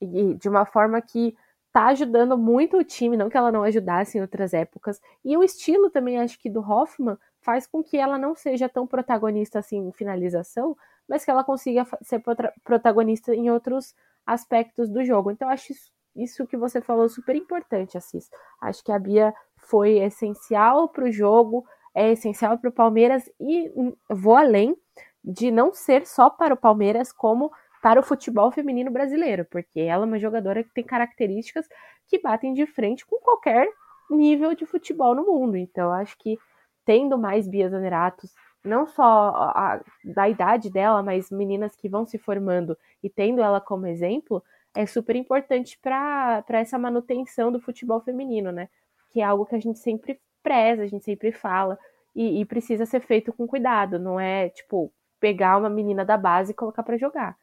[0.00, 1.34] e de uma forma que
[1.68, 5.00] está ajudando muito o time, não que ela não ajudasse em outras épocas.
[5.24, 8.86] E o estilo também acho que do Hoffman faz com que ela não seja tão
[8.86, 10.76] protagonista assim em finalização,
[11.08, 12.22] mas que ela consiga ser
[12.64, 13.94] protagonista em outros
[14.26, 15.30] aspectos do jogo.
[15.30, 15.72] Então, acho
[16.16, 18.30] isso, que você falou super importante, Assis.
[18.60, 21.64] Acho que a Bia foi essencial para o jogo,
[21.94, 24.76] é essencial para o Palmeiras e hum, vou além
[25.22, 27.50] de não ser só para o Palmeiras, como
[27.82, 31.68] para o futebol feminino brasileiro, porque ela é uma jogadora que tem características
[32.08, 33.68] que batem de frente com qualquer
[34.10, 35.56] nível de futebol no mundo.
[35.56, 36.38] Então, acho que
[36.84, 38.32] tendo mais Bia Zaneratos,
[38.64, 43.60] não só a, da idade dela, mas meninas que vão se formando e tendo ela
[43.60, 44.42] como exemplo,
[44.74, 48.68] é super importante para essa manutenção do futebol feminino, né?
[49.10, 51.78] Que é algo que a gente sempre preza, a gente sempre fala,
[52.14, 56.52] e, e precisa ser feito com cuidado, não é tipo pegar uma menina da base
[56.52, 57.36] e colocar para jogar.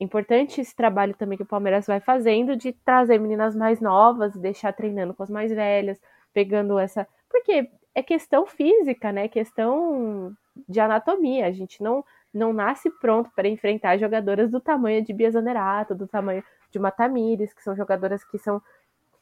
[0.00, 4.72] Importante esse trabalho também que o Palmeiras vai fazendo de trazer meninas mais novas, deixar
[4.72, 6.00] treinando com as mais velhas,
[6.32, 7.06] pegando essa.
[7.28, 9.28] Porque é questão física, né?
[9.28, 10.32] Questão
[10.68, 11.46] de anatomia.
[11.46, 16.06] A gente não, não nasce pronto para enfrentar jogadoras do tamanho de Bia Zanerato, do
[16.06, 18.62] tamanho de uma Tamires, que são jogadoras que são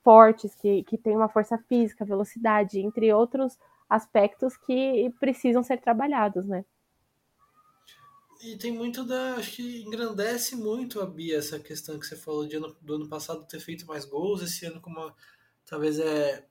[0.03, 6.46] fortes, que, que têm uma força física, velocidade, entre outros aspectos que precisam ser trabalhados,
[6.46, 6.64] né?
[8.42, 9.37] E tem muito da.
[9.37, 13.09] Acho que engrandece muito a Bia essa questão que você falou de ano, do ano
[13.09, 15.14] passado ter feito mais gols, esse ano com uma.
[15.64, 16.46] Talvez é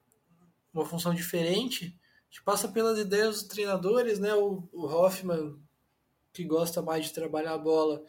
[0.74, 1.98] uma função diferente
[2.36, 4.36] gente passa pelas ideias dos treinadores, né?
[4.36, 5.58] O, o Hoffman,
[6.34, 8.04] que gosta mais de trabalhar a bola,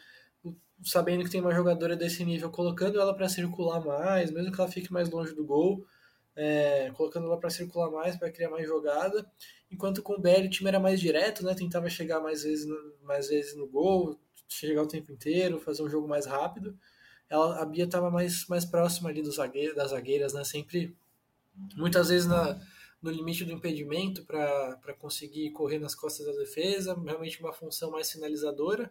[0.82, 4.70] sabendo que tem uma jogadora desse nível, colocando ela para circular mais, mesmo que ela
[4.70, 5.86] fique mais longe do gol,
[6.34, 9.24] é, colocando ela para circular mais, para criar mais jogada.
[9.70, 11.54] Enquanto com o Belly o time era mais direto, né?
[11.54, 15.88] Tentava chegar mais vezes no, mais vezes no gol, chegar o tempo inteiro, fazer um
[15.88, 16.76] jogo mais rápido.
[17.30, 20.42] Ela, a Bia estava mais, mais próxima ali dos zagueiro, das zagueiras, né?
[20.42, 20.96] Sempre,
[21.76, 22.60] muitas vezes na
[23.06, 28.10] no limite do impedimento para conseguir correr nas costas da defesa, realmente uma função mais
[28.10, 28.90] finalizadora.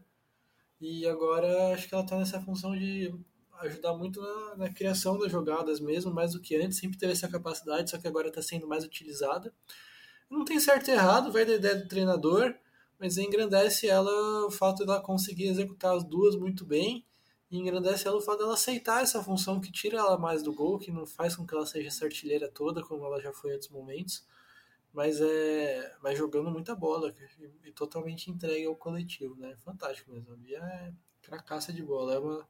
[0.79, 3.13] E agora acho que ela está nessa função de
[3.61, 7.27] ajudar muito na, na, criação das jogadas mesmo, mais do que antes, sempre teve essa
[7.27, 9.53] capacidade, só que agora está sendo mais utilizada.
[10.29, 12.55] Não tem certo e errado, vai da ideia do treinador,
[12.99, 17.05] mas engrandece ela o fato de ela conseguir executar as duas muito bem
[17.49, 20.79] e engrandece ela o fato dela aceitar essa função que tira ela mais do gol,
[20.79, 23.53] que não faz com que ela seja essa artilheira toda, como ela já foi em
[23.53, 24.25] outros momentos,
[24.91, 29.55] mas é mas jogando muita bola e, e totalmente entregue ao coletivo, né?
[29.57, 30.33] Fantástico mesmo.
[30.33, 32.47] A Bia é cracaça de bola, é uma,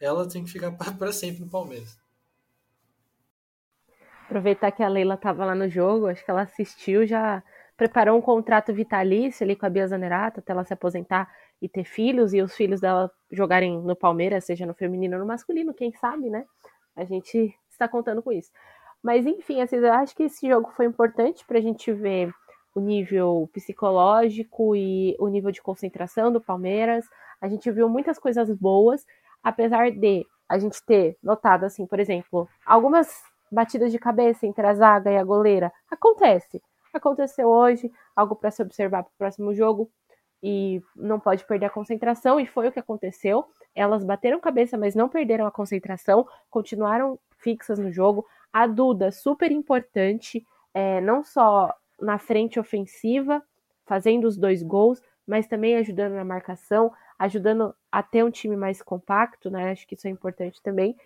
[0.00, 1.98] ela tem que ficar para sempre no Palmeiras.
[4.26, 7.42] Aproveitar que a Leila estava lá no jogo, acho que ela assistiu, já
[7.76, 11.30] preparou um contrato vitalício ali com a Bia Zanerato até ela se aposentar
[11.62, 15.26] e ter filhos e os filhos dela jogarem no Palmeiras, seja no feminino ou no
[15.26, 16.44] masculino, quem sabe, né?
[16.96, 18.50] A gente está contando com isso.
[19.00, 22.34] Mas enfim, assim, eu acho que esse jogo foi importante para a gente ver
[22.74, 27.06] o nível psicológico e o nível de concentração do Palmeiras.
[27.40, 29.06] A gente viu muitas coisas boas,
[29.42, 34.74] apesar de a gente ter notado, assim, por exemplo, algumas batidas de cabeça entre a
[34.74, 35.72] zaga e a goleira.
[35.88, 36.60] Acontece.
[36.92, 39.88] Aconteceu hoje, algo para se observar para o próximo jogo
[40.42, 43.44] e não pode perder a concentração, e foi o que aconteceu.
[43.74, 48.26] Elas bateram cabeça, mas não perderam a concentração, continuaram fixas no jogo.
[48.52, 53.42] A Duda, super importante, é, não só na frente ofensiva,
[53.86, 58.82] fazendo os dois gols, mas também ajudando na marcação, ajudando a ter um time mais
[58.82, 59.70] compacto, né?
[59.70, 60.96] Acho que isso é importante também.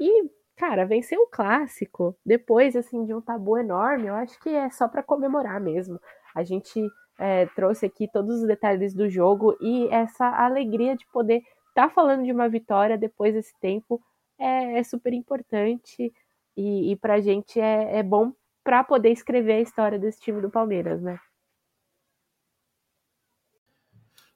[0.00, 4.70] E, cara, vencer o clássico, depois, assim, de um tabu enorme, eu acho que é
[4.70, 6.00] só para comemorar mesmo.
[6.34, 11.38] A gente é, trouxe aqui todos os detalhes do jogo e essa alegria de poder
[11.68, 14.02] estar tá falando de uma vitória depois desse tempo
[14.38, 16.12] é, é super importante
[16.56, 20.40] e, e para a gente é, é bom para poder escrever a história desse time
[20.40, 21.18] do Palmeiras, né?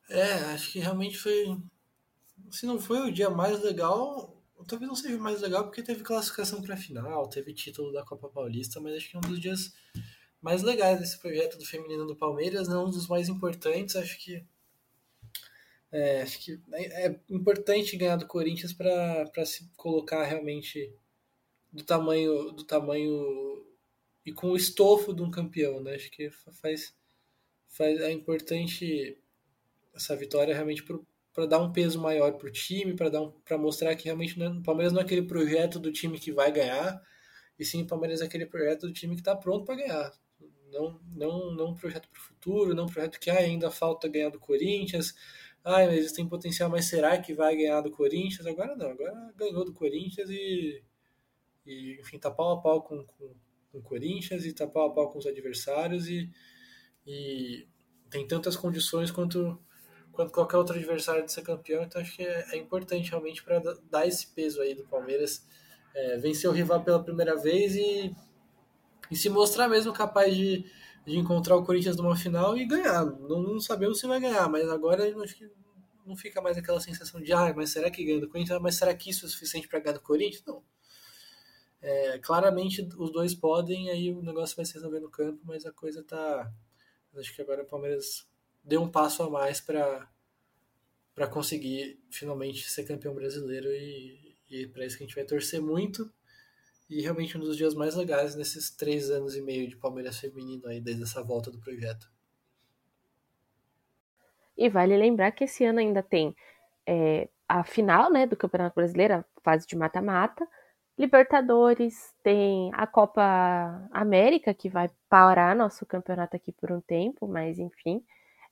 [0.08, 1.56] É, acho que realmente foi.
[2.50, 6.60] Se não foi o dia mais legal, talvez não seja mais legal porque teve classificação
[6.60, 9.72] para final, teve título da Copa Paulista, mas acho que é um dos dias
[10.40, 13.96] mais legais desse projeto do feminino do Palmeiras, não um dos mais importantes.
[13.96, 14.44] Acho que
[15.92, 20.94] é, acho que é, é importante ganhar do Corinthians para se colocar realmente
[21.72, 23.66] do tamanho do tamanho
[24.24, 25.94] e com o estofo de um campeão, né?
[25.94, 26.94] Acho que faz
[27.68, 29.18] faz é importante
[29.94, 30.84] essa vitória realmente
[31.32, 34.40] para dar um peso maior para o time, para dar um, para mostrar que realmente
[34.42, 37.00] é, o Palmeiras não é aquele projeto do time que vai ganhar,
[37.58, 40.12] e sim o Palmeiras é aquele projeto do time que está pronto para ganhar
[40.72, 44.08] não, não, não um projeto para o futuro, não um projeto que ah, ainda falta
[44.08, 45.14] ganhar do Corinthians,
[45.64, 48.46] ah, mas eles têm potencial, mas será que vai ganhar do Corinthians?
[48.46, 50.82] Agora não, agora ganhou do Corinthians e,
[51.66, 53.34] e enfim, tá pau a pau com, com,
[53.70, 56.30] com o Corinthians e tá pau a pau com os adversários e,
[57.06, 57.66] e
[58.08, 59.60] tem tantas condições quanto,
[60.12, 63.60] quanto qualquer outro adversário de ser campeão, então acho que é, é importante realmente para
[63.90, 65.46] dar esse peso aí do Palmeiras,
[65.94, 68.14] é, vencer o rival pela primeira vez e
[69.10, 70.64] e se mostrar mesmo capaz de,
[71.06, 73.04] de encontrar o Corinthians numa final e ganhar.
[73.04, 75.50] Não, não sabemos se vai ganhar, mas agora acho que
[76.06, 78.56] não fica mais aquela sensação de, ah, mas será que ganha do Corinthians?
[78.56, 80.44] Ah, mas será que isso é suficiente para ganhar do Corinthians?
[80.46, 80.62] Não.
[81.82, 85.72] É, claramente os dois podem, aí o negócio vai se resolver no campo, mas a
[85.72, 86.52] coisa tá.
[87.16, 88.26] Acho que agora o Palmeiras
[88.62, 90.08] deu um passo a mais para
[91.14, 95.60] para conseguir finalmente ser campeão brasileiro e, e para isso que a gente vai torcer
[95.60, 96.10] muito
[96.90, 100.66] e realmente um dos dias mais legais nesses três anos e meio de Palmeiras feminino
[100.66, 102.10] aí, desde essa volta do projeto.
[104.58, 106.34] E vale lembrar que esse ano ainda tem
[106.84, 110.46] é, a final né, do Campeonato Brasileiro, a fase de mata-mata,
[111.00, 113.22] Libertadores, tem a Copa
[113.90, 118.04] América, que vai parar nosso campeonato aqui por um tempo, mas enfim.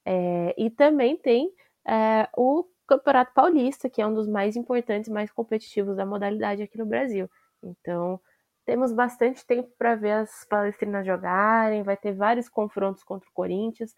[0.03, 1.53] É, e também tem
[1.87, 6.79] é, o Campeonato Paulista, que é um dos mais importantes, mais competitivos da modalidade aqui
[6.79, 7.29] no Brasil.
[7.62, 8.20] Então,
[8.64, 13.94] temos bastante tempo para ver as palestrinas jogarem, vai ter vários confrontos contra o Corinthians.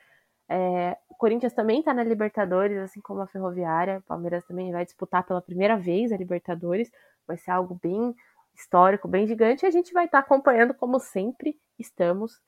[0.48, 3.98] É, o Corinthians também está na Libertadores, assim como a Ferroviária.
[3.98, 6.90] O Palmeiras também vai disputar pela primeira vez a Libertadores.
[7.26, 8.14] Vai ser algo bem
[8.54, 9.64] histórico, bem gigante.
[9.64, 12.40] E a gente vai estar tá acompanhando como sempre estamos.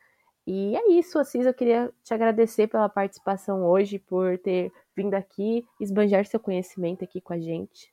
[0.46, 1.46] E é isso, Assis.
[1.46, 7.20] Eu queria te agradecer pela participação hoje, por ter vindo aqui, esbanjar seu conhecimento aqui
[7.20, 7.91] com a gente.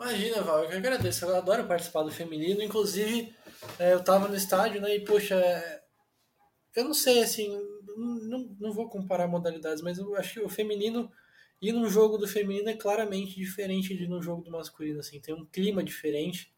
[0.00, 1.26] Imagina, Val, eu que agradeço.
[1.26, 2.62] Eu adoro participar do feminino.
[2.62, 3.34] Inclusive,
[3.78, 4.94] é, eu tava no estádio, né?
[4.96, 5.82] E, poxa, é,
[6.74, 7.54] eu não sei, assim,
[7.98, 11.12] não, não vou comparar modalidades, mas eu acho que o feminino
[11.60, 15.20] ir num jogo do feminino é claramente diferente de num jogo do masculino, assim.
[15.20, 16.50] Tem um clima diferente.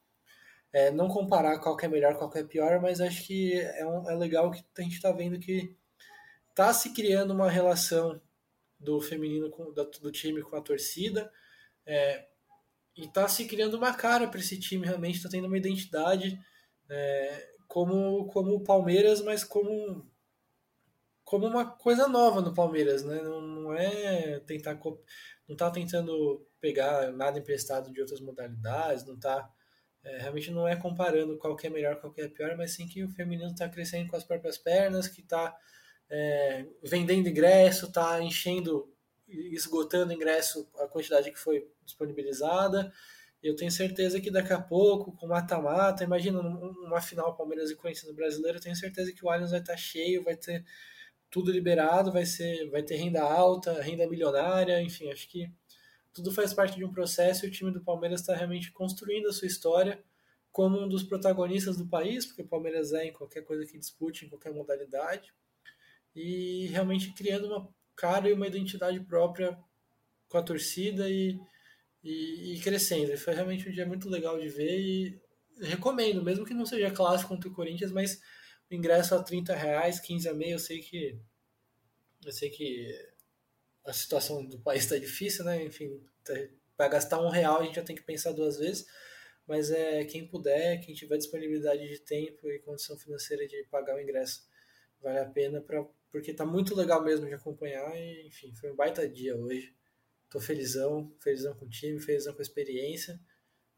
[0.72, 4.14] É, não comparar qual é melhor, qual é pior, mas acho que é, um, é
[4.14, 5.76] legal que a gente tá vendo que
[6.54, 8.20] tá se criando uma relação
[8.78, 11.30] do feminino com, do time com a torcida.
[11.84, 12.31] É,
[12.96, 16.38] e tá se criando uma cara para esse time, realmente está tendo uma identidade
[16.88, 20.06] é, como, como o Palmeiras, mas como,
[21.24, 23.22] como uma coisa nova no Palmeiras, né?
[23.22, 24.78] Não, não é tentar
[25.48, 29.50] não tá tentando pegar nada emprestado de outras modalidades, não tá
[30.04, 32.88] é, realmente não é comparando qual que é melhor, qual que é pior, mas sim
[32.88, 35.56] que o feminino está crescendo com as próprias pernas, que está
[36.10, 38.91] é, vendendo ingresso, está enchendo
[39.52, 42.92] esgotando ingresso a quantidade que foi disponibilizada.
[43.42, 48.08] Eu tenho certeza que daqui a pouco, com mata-mata, imagina uma final Palmeiras e Corinthians
[48.08, 50.64] no Brasileiro, eu tenho certeza que o Allianz vai estar cheio, vai ter
[51.28, 55.50] tudo liberado, vai ser, vai ter renda alta, renda milionária, enfim, acho que
[56.12, 59.32] tudo faz parte de um processo e o time do Palmeiras está realmente construindo a
[59.32, 60.04] sua história
[60.52, 64.26] como um dos protagonistas do país, porque o Palmeiras é em qualquer coisa que dispute,
[64.26, 65.32] em qualquer modalidade,
[66.14, 69.58] e realmente criando uma cara e uma identidade própria
[70.28, 71.38] com a torcida e,
[72.02, 73.16] e, e crescendo.
[73.16, 75.20] Foi realmente um dia muito legal de ver e
[75.60, 78.20] recomendo, mesmo que não seja clássico contra o Corinthians, mas
[78.70, 81.18] o ingresso a 30 reais, 15 a meio, eu sei que
[82.24, 82.88] eu sei que
[83.84, 85.64] a situação do país está difícil, né?
[85.64, 86.34] Enfim, tá,
[86.76, 88.86] para gastar um real a gente já tem que pensar duas vezes,
[89.46, 94.00] mas é quem puder, quem tiver disponibilidade de tempo e condição financeira de pagar o
[94.00, 94.46] ingresso,
[95.00, 98.76] vale a pena para porque tá muito legal mesmo de acompanhar e, enfim, foi um
[98.76, 99.74] baita dia hoje.
[100.30, 103.18] Tô felizão, felizão com o time, felizão com a experiência.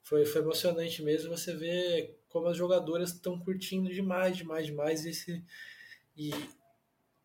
[0.03, 5.43] Foi, foi emocionante mesmo você ver como as jogadoras estão curtindo demais, demais, demais esse
[6.17, 6.31] e,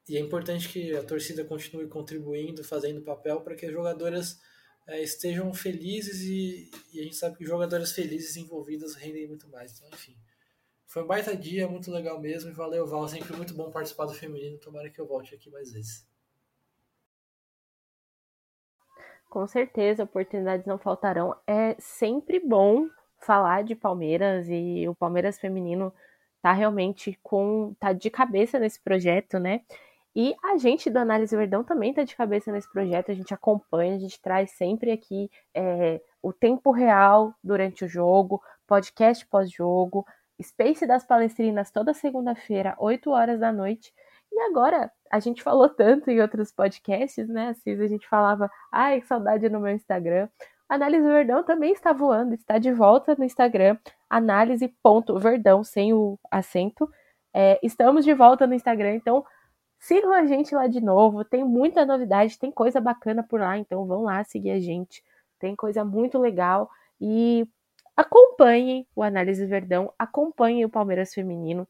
[0.07, 4.39] e é importante que a torcida continue contribuindo, fazendo papel para que as jogadoras
[4.88, 9.72] é, estejam felizes e, e, a gente sabe que jogadoras felizes envolvidas rendem muito mais.
[9.76, 10.16] Então, enfim,
[10.89, 12.49] foi um baita dia, muito legal mesmo.
[12.49, 13.07] E valeu, Val.
[13.07, 14.57] Sempre muito bom participar do feminino.
[14.57, 16.05] Tomara que eu volte aqui mais vezes.
[19.29, 21.35] Com certeza, oportunidades não faltarão.
[21.45, 22.87] É sempre bom
[23.19, 25.93] falar de Palmeiras e o Palmeiras feminino
[26.41, 29.61] tá realmente com tá de cabeça nesse projeto, né?
[30.15, 33.95] E a gente do Análise Verdão também tá de cabeça nesse projeto, a gente acompanha,
[33.95, 40.03] a gente traz sempre aqui é, o tempo real durante o jogo, podcast pós-jogo,
[40.41, 43.93] Space das Palestrinas toda segunda-feira, 8 horas da noite.
[44.31, 47.49] E agora, a gente falou tanto em outros podcasts, né?
[47.49, 50.29] Assis, a gente falava, ai, que saudade no meu Instagram.
[50.67, 53.75] Análise Verdão também está voando, está de volta no Instagram,
[54.07, 56.87] análise.verdão, sem o acento.
[57.33, 59.25] É, estamos de volta no Instagram, então
[59.79, 61.25] sigam a gente lá de novo.
[61.25, 65.03] Tem muita novidade, tem coisa bacana por lá, então vão lá seguir a gente.
[65.39, 66.69] Tem coisa muito legal.
[67.01, 67.47] E
[67.99, 71.67] acompanhem o Análise Verdão, acompanhem o Palmeiras Feminino.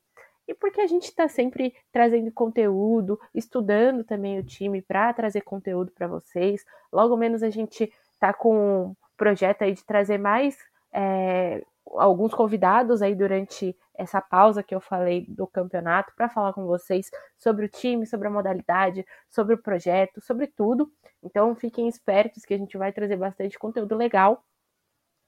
[0.47, 5.91] E porque a gente está sempre trazendo conteúdo, estudando também o time para trazer conteúdo
[5.91, 6.63] para vocês.
[6.93, 10.55] Logo menos a gente está com um projeto aí de trazer mais
[10.93, 11.63] é,
[11.95, 17.09] alguns convidados aí durante essa pausa que eu falei do campeonato para falar com vocês
[17.39, 20.91] sobre o time, sobre a modalidade, sobre o projeto, sobre tudo.
[21.23, 24.43] Então fiquem espertos que a gente vai trazer bastante conteúdo legal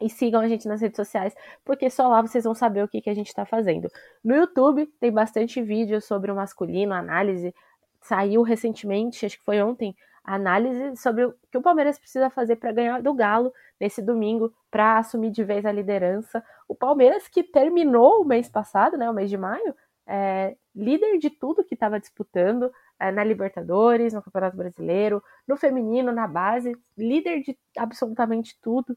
[0.01, 1.33] e sigam a gente nas redes sociais,
[1.63, 3.89] porque só lá vocês vão saber o que, que a gente está fazendo.
[4.23, 7.53] No YouTube tem bastante vídeo sobre o masculino, análise.
[8.01, 12.55] Saiu recentemente, acho que foi ontem, a análise sobre o que o Palmeiras precisa fazer
[12.57, 16.43] para ganhar do Galo nesse domingo, para assumir de vez a liderança.
[16.67, 19.75] O Palmeiras que terminou o mês passado, né, o mês de maio,
[20.05, 26.11] é, líder de tudo que estava disputando é, na Libertadores, no Campeonato Brasileiro, no feminino,
[26.11, 28.95] na base, líder de absolutamente tudo.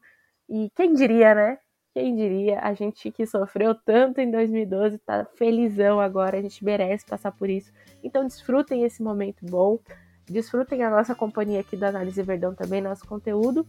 [0.49, 1.57] E quem diria, né?
[1.93, 7.05] Quem diria, a gente que sofreu tanto em 2012 tá felizão agora, a gente merece
[7.05, 7.71] passar por isso.
[8.03, 9.79] Então desfrutem esse momento bom,
[10.25, 13.65] desfrutem a nossa companhia aqui da Análise Verdão também, nosso conteúdo.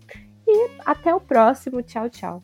[0.47, 1.83] E até o próximo.
[1.83, 2.43] Tchau, tchau.